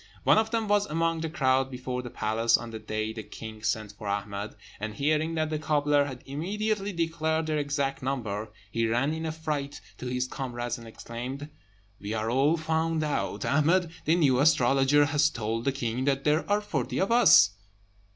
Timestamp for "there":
16.23-16.49